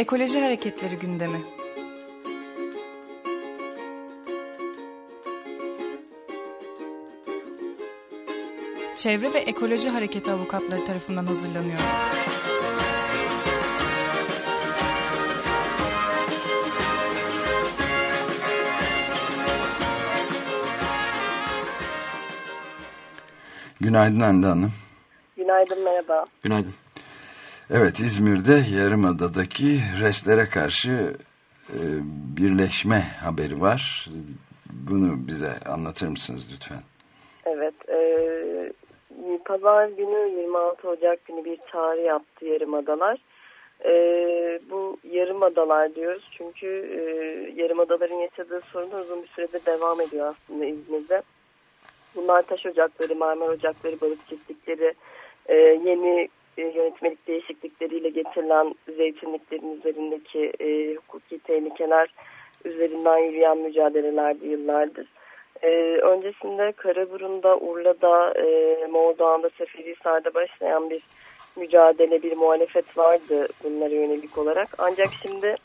[0.00, 1.40] Ekoloji Hareketleri gündemi.
[8.96, 11.78] Çevre ve Ekoloji Hareketi avukatları tarafından hazırlanıyor.
[23.80, 24.72] Günaydın Hande Hanım.
[25.36, 26.26] Günaydın, merhaba.
[26.42, 26.74] Günaydın.
[27.74, 30.90] Evet, İzmir'de Yarımada'daki restlere karşı
[31.68, 31.80] e,
[32.36, 34.08] birleşme haberi var.
[34.88, 36.82] Bunu bize anlatır mısınız lütfen?
[37.44, 37.98] Evet, e,
[39.44, 43.18] pazar günü 26 Ocak günü bir çağrı yaptı Yarımadalar.
[43.84, 43.92] E,
[44.70, 47.00] bu Yarımadalar diyoruz çünkü e,
[47.62, 51.22] Yarımadaların yaşadığı sorun uzun bir sürede devam ediyor aslında İzmir'de.
[52.16, 54.94] Bunlar taş ocakları, marmer ocakları, balık çiftlikleri,
[55.46, 56.28] e, yeni
[56.60, 62.08] e, yönetmelik değişiklikleriyle getirilen zeytinliklerin üzerindeki e, hukuki tehlikeler
[62.64, 65.06] üzerinden yürüyen mücadelelerdi yıllardır.
[65.62, 65.68] E,
[66.02, 71.02] öncesinde Karaburun'da, Urla'da, e, Moğdağ'da, Seferihisar'da başlayan bir
[71.56, 74.68] mücadele, bir muhalefet vardı bunlara yönelik olarak.
[74.78, 75.56] Ancak şimdi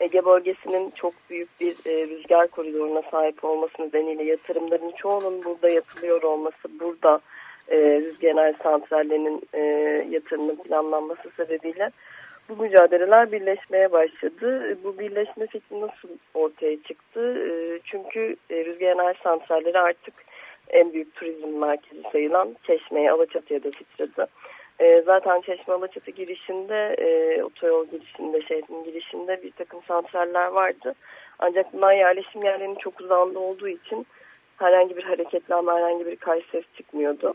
[0.00, 6.22] Ege bölgesinin çok büyük bir e, rüzgar koridoruna sahip olması nedeniyle yatırımların çoğunun burada yapılıyor
[6.22, 7.20] olması, burada
[7.68, 9.60] e, rüzgar enerji santrallerinin e,
[10.10, 11.90] yatırımının planlanması sebebiyle
[12.48, 14.70] bu mücadeleler birleşmeye başladı.
[14.70, 17.38] E, bu birleşme fikri nasıl ortaya çıktı?
[17.48, 20.14] E, çünkü e, rüzgar enerji santralleri artık
[20.68, 24.26] en büyük turizm merkezi sayılan Çeşme'ye, Alaçatı'ya da sıçradı.
[24.80, 30.94] E, zaten Çeşme Alaçatı girişinde, e, otoyol girişinde, şehrin girişinde bir takım santraller vardı.
[31.38, 34.06] Ancak bunlar yerleşim yerlerinin çok uzağında olduğu için
[34.56, 36.18] herhangi bir hareketlenme, herhangi bir
[36.52, 37.34] ses çıkmıyordu.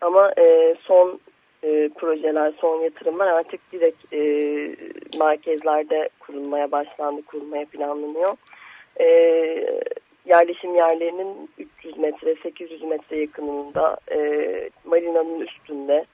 [0.00, 1.20] Ama e, son
[1.62, 4.20] e, projeler, son yatırımlar artık direkt e,
[5.18, 8.36] merkezlerde kurulmaya başlandı, kurulmaya planlanıyor.
[9.00, 9.06] E,
[10.26, 14.18] yerleşim yerlerinin 300 metre, 800 metre yakınında, e,
[14.84, 16.04] marinanın üstünde,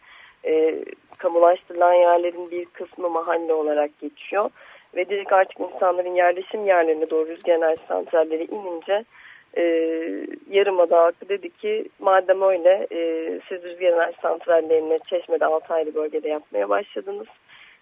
[0.44, 0.84] e,
[1.18, 4.50] kamulaştırılan yerlerin bir kısmı mahalle olarak geçiyor.
[4.96, 9.04] Ve direkt artık insanların yerleşim yerlerine doğru rüzgar enerji santralleri inince
[9.56, 9.62] e,
[10.50, 16.68] Yarımada halkı dedi ki madem öyle e, siz rüzgar enerji santrallerini Çeşme'de Altaylı bölgede yapmaya
[16.68, 17.26] başladınız.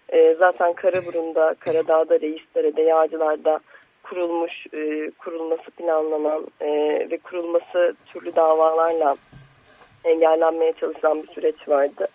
[0.09, 3.59] E, zaten Karaburun'da, Karadağ'da, Reisdere'de, Yağcılar'da
[4.03, 6.67] kurulmuş, e, kurulması planlanan e,
[7.11, 9.15] ve kurulması türlü davalarla
[10.03, 12.07] engellenmeye çalışılan bir süreç vardı.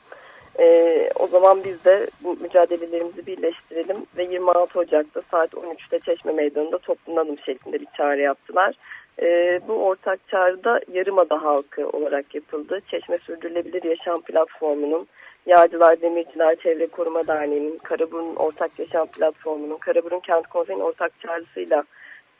[0.59, 6.79] E, o zaman biz de bu mücadelelerimizi birleştirelim ve 26 Ocak'ta saat 13'te Çeşme Meydanı'nda
[6.79, 8.75] toplanalım şeklinde bir çağrı yaptılar.
[9.23, 12.79] E, bu ortak çağrıda Yarımada halkı olarak yapıldı.
[12.91, 15.07] Çeşme Sürdürülebilir Yaşam Platformu'nun,
[15.47, 21.85] Yağcılar Demirciler Çevre Koruma Derneği'nin, Karaburun Ortak Yaşam Platformu'nun, Karaburun Kent Konseyi'nin ortak çağrısıyla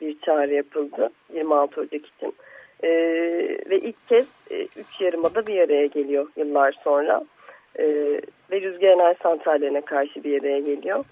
[0.01, 2.33] bir çağrı yapıldı 26 Ocak için.
[2.83, 2.89] E,
[3.69, 7.21] ve ilk kez 3 e, üç yarımada bir araya geliyor yıllar sonra.
[7.79, 7.85] E,
[8.51, 11.05] ve rüzgar enerji santrallerine karşı bir araya geliyor.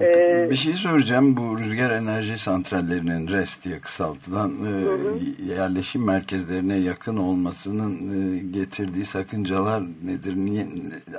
[0.00, 1.36] Ee, bir şey soracağım.
[1.36, 5.18] Bu rüzgar enerji santrallerinin RES diye kısaltılan e, hı hı.
[5.42, 10.36] yerleşim merkezlerine yakın olmasının e, getirdiği sakıncalar nedir?
[10.36, 10.64] Niye,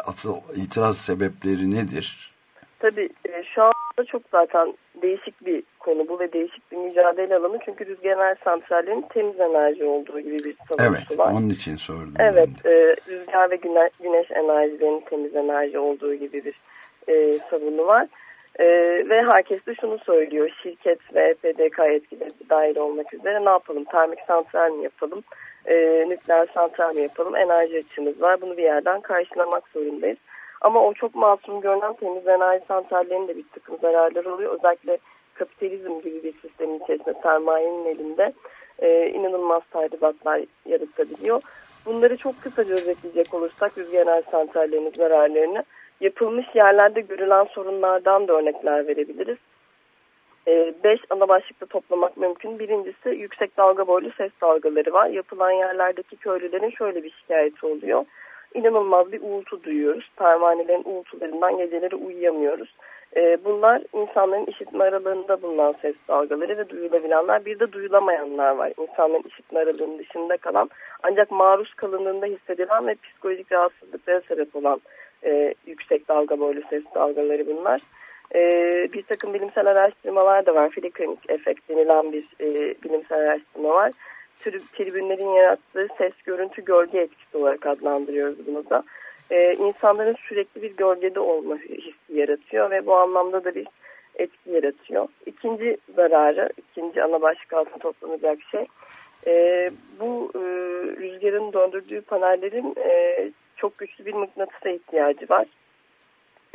[0.05, 2.33] asıl itiraz sebepleri nedir?
[2.79, 7.59] Tabii e, şu anda çok zaten değişik bir konu bu ve değişik bir mücadele alanı.
[7.65, 11.25] Çünkü rüzgar enerji santrallerinin temiz enerji olduğu gibi bir savunusu evet, var.
[11.27, 12.13] Evet onun için sordum.
[12.19, 16.55] Evet e, rüzgar ve güneş, güneş enerjilerinin temiz enerji olduğu gibi bir
[17.07, 18.07] e, savunu var.
[18.59, 18.65] Ee,
[19.09, 20.49] ve herkes de şunu söylüyor.
[20.63, 23.83] Şirket ve PDK etkileri dahil olmak üzere ne yapalım?
[23.83, 25.23] Termik santral mi yapalım?
[25.65, 27.35] Ee, nükleer santral mi yapalım?
[27.35, 28.41] Enerji açığımız var.
[28.41, 30.17] Bunu bir yerden karşılamak zorundayız.
[30.61, 34.53] Ama o çok masum görünen temiz enerji santrallerinin de bir takım zararları oluyor.
[34.53, 34.97] Özellikle
[35.33, 38.33] kapitalizm gibi bir sistemin içerisinde sermayenin elinde
[38.79, 41.41] e, inanılmaz tahribatlar yaratabiliyor.
[41.85, 45.63] Bunları çok kısaca özetleyecek olursak rüzgar enerji santrallerinin zararlarını
[46.01, 49.37] yapılmış yerlerde görülen sorunlardan da örnekler verebiliriz.
[50.47, 52.59] Ee, beş ana başlıkta toplamak mümkün.
[52.59, 55.07] Birincisi yüksek dalga boylu ses dalgaları var.
[55.07, 58.05] Yapılan yerlerdeki köylülerin şöyle bir şikayeti oluyor.
[58.53, 60.09] İnanılmaz bir uğultu duyuyoruz.
[60.17, 62.75] Pervanelerin uğultularından geceleri uyuyamıyoruz.
[63.15, 67.45] Ee, bunlar insanların işitme aralarında bulunan ses dalgaları ve duyulabilenler.
[67.45, 68.73] Bir de duyulamayanlar var.
[68.77, 70.69] İnsanların işitme aralığının dışında kalan
[71.03, 74.81] ancak maruz kalındığında hissedilen ve psikolojik rahatsızlıklara sebep olan
[75.25, 77.81] e, yüksek dalga boylu ses dalgaları bunlar.
[78.35, 78.41] E,
[78.93, 80.69] bir takım bilimsel araştırmalar da var.
[80.69, 83.91] Flickering efekt denilen bir e, bilimsel araştırma var.
[84.73, 88.83] Tribünlerin yarattığı ses, görüntü, gölge etkisi olarak adlandırıyoruz bunu da.
[89.31, 93.67] e, insanların sürekli bir gölgede olma hissi yaratıyor ve bu anlamda da bir
[94.15, 95.07] etki yaratıyor.
[95.25, 98.65] İkinci zararı, ikinci ana başlık altında toplanacak şey
[99.27, 100.39] e, bu e,
[101.01, 103.31] rüzgarın döndürdüğü panellerin e,
[104.05, 105.47] bir mıknatısa ihtiyacı var.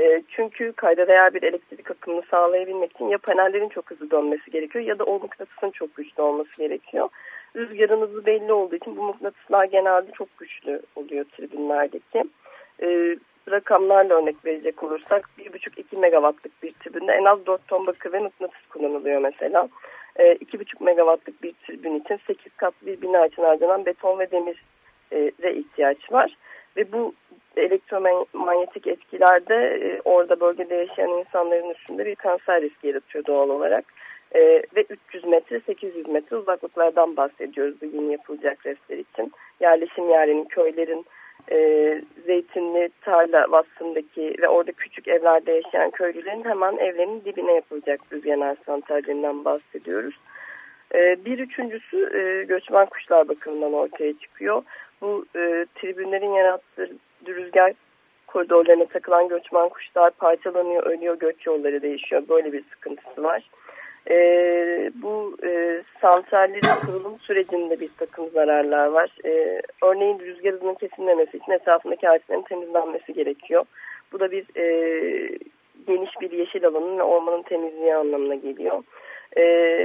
[0.00, 4.84] E, çünkü kayda değer bir elektrik akımını sağlayabilmek için ya panellerin çok hızlı dönmesi gerekiyor
[4.84, 7.08] ya da o mıknatısın çok güçlü olması gerekiyor.
[7.56, 12.24] Rüzgarın hızı belli olduğu için bu mıknatıslar genelde çok güçlü oluyor tribünlerdeki.
[12.82, 13.16] E,
[13.50, 18.66] rakamlarla örnek verecek olursak 1,5-2 megawattlık bir tribünde en az 4 ton bakır ve mıknatıs
[18.68, 19.68] kullanılıyor mesela.
[20.16, 25.54] E, 2,5 megawattlık bir tribün için 8 katlı bir bina için harcanan beton ve demire
[25.54, 26.36] ihtiyaç var.
[26.76, 27.14] Ve bu
[27.56, 33.84] elektromanyetik etkilerde e, orada bölgede yaşayan insanların üstünde bir kanser riski yaratıyor doğal olarak.
[34.34, 34.40] E,
[34.76, 39.32] ve 300 metre 800 metre uzaklıklardan bahsediyoruz bu yeni yapılacak restler için.
[39.60, 41.06] Yerleşim yerlerinin, köylerin,
[41.50, 48.56] e, zeytinli tarla vasfındaki ve orada küçük evlerde yaşayan köylülerin hemen evlerinin dibine yapılacak rüzgar
[48.66, 50.14] santrallerinden bahsediyoruz.
[50.94, 54.62] E, bir üçüncüsü e, göçmen kuşlar bakımından ortaya çıkıyor.
[55.00, 56.90] Bu e, tribünlerin yarattığı
[57.26, 57.72] rüzgar
[58.26, 62.22] koridorlarına takılan göçmen kuşlar parçalanıyor, ölüyor, göç yolları değişiyor.
[62.28, 63.50] Böyle bir sıkıntısı var.
[64.10, 64.16] E,
[64.94, 69.10] bu e, santrallerin kurulum sürecinde bir takım zararlar var.
[69.24, 73.64] E, örneğin rüzgar hızının kesilmemesi için etrafındaki ağaçların temizlenmesi gerekiyor.
[74.12, 74.66] Bu da bir e,
[75.86, 78.82] geniş bir yeşil alanın ve ormanın temizliği anlamına geliyor.
[79.36, 79.42] E,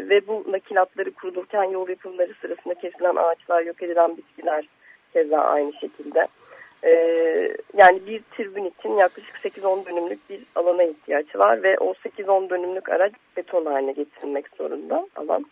[0.10, 4.66] ve bu nakilatları kurulurken yol yapımları sırasında kesilen ağaçlar, yok edilen bitkiler
[5.14, 6.28] keza aynı şekilde.
[6.86, 12.50] Ee, yani bir tribün için yaklaşık 8-10 dönümlük bir alana ihtiyaç var ve o 8-10
[12.50, 15.46] dönümlük araç beton haline getirilmek zorunda alan.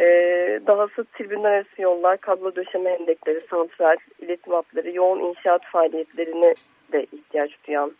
[0.00, 6.54] Ee, dahası tribünler arası yollar, kablo döşeme endekleri, santral, iletim hatları, yoğun inşaat faaliyetlerine
[6.92, 7.92] de ihtiyaç duyan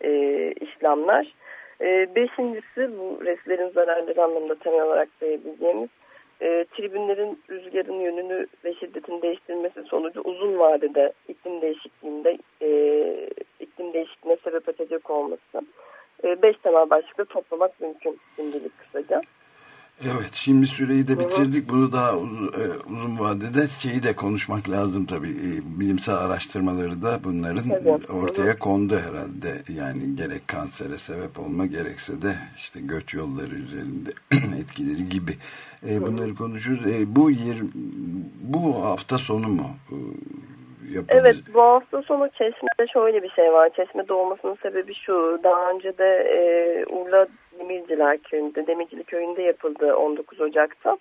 [0.00, 0.10] e,
[0.52, 1.34] işlemler.
[1.80, 5.88] E, beşincisi bu reslerin zararları anlamında temel olarak sayabileceğimiz
[6.42, 12.68] e, tribünlerin rüzgarın yönünü ve şiddetini değiştirmesi sonucu uzun vadede iklim değişikliğinde e,
[13.60, 15.60] iklim değişikliğine sebep açacak olması.
[16.24, 19.20] E, beş temel başlıkta toplamak mümkün şimdilik kısaca.
[20.04, 21.68] Evet şimdi süreyi de bitirdik.
[21.68, 25.30] Bunu daha uzun, e, uzun vadede şeyi de konuşmak lazım tabii.
[25.30, 28.10] E, bilimsel araştırmaları da bunların evet.
[28.10, 29.62] ortaya kondu herhalde.
[29.68, 34.10] Yani gerek kansere sebep olma gerekse de işte göç yolları üzerinde
[34.60, 35.32] etkileri gibi.
[35.88, 36.80] E, bunları konuşuruz.
[37.06, 37.56] Bu yer,
[38.40, 39.70] bu hafta sonu mu?
[40.92, 41.26] Yapılacak.
[41.26, 43.70] Evet bu hafta sonu Çeşme'de şöyle bir şey var.
[43.76, 45.40] Çeşme'de olmasının sebebi şu.
[45.44, 46.40] Daha önce de e,
[46.86, 47.26] Urla
[47.58, 50.96] Demirciler Köyü'nde, Demircili Köyü'nde yapıldı 19 Ocak'ta.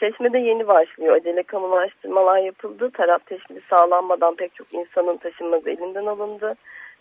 [0.00, 1.16] Çeşme'de yeni başlıyor.
[1.16, 2.90] Acele kamulaştırmalar yapıldı.
[2.90, 6.54] Taraf teşkili sağlanmadan pek çok insanın taşınması elinden alındı.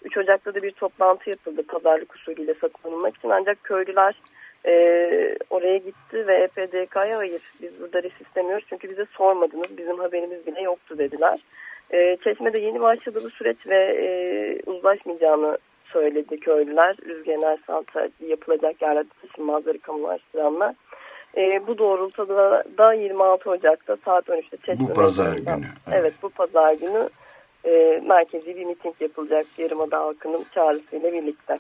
[0.04, 3.30] 3 Ocak'ta da bir toplantı yapıldı pazarlık usulüyle satın için.
[3.30, 4.16] Ancak köylüler
[4.66, 4.74] e,
[5.50, 10.62] oraya gitti ve EPDK'ya hayır biz burada risk istemiyoruz çünkü bize sormadınız bizim haberimiz bile
[10.62, 11.40] yoktu dediler.
[11.94, 14.08] E, Çeşme'de yeni başladı bu süreç ve e,
[14.72, 15.58] uzlaşmayacağını
[15.96, 16.98] söyledi köylüler.
[17.06, 20.76] Rüzgar Santral yapılacak yerlerde taşınmazları kamulaştıranlar.
[21.38, 25.66] E, bu doğrultuda da 26 Ocak'ta saat 13'te Çeşme Bu pazar günü.
[25.88, 26.00] Evet.
[26.00, 27.10] evet bu pazar günü
[27.66, 31.60] e, merkezi bir miting yapılacak Yarımada halkının çağrısıyla birlikte.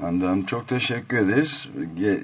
[0.00, 1.68] Hande Hanım çok teşekkür ederiz.
[2.00, 2.18] Ge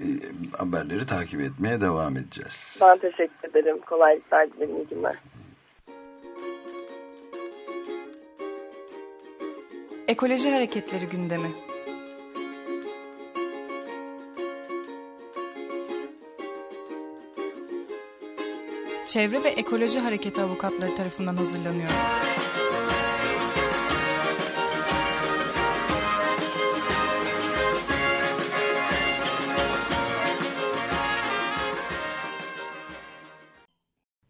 [0.58, 2.78] haberleri takip etmeye devam edeceğiz.
[2.82, 3.78] Ben teşekkür ederim.
[3.78, 4.76] Kolaylıklar dilerim.
[4.76, 5.16] İyi günler.
[10.08, 11.50] Ekoloji Hareketleri gündemi.
[19.06, 21.90] Çevre ve Ekoloji Hareketi avukatları tarafından hazırlanıyor.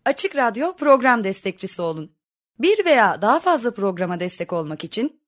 [0.04, 2.12] Açık Radyo program destekçisi olun.
[2.58, 5.27] Bir veya daha fazla programa destek olmak için